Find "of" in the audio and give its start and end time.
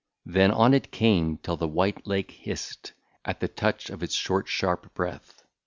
3.91-4.01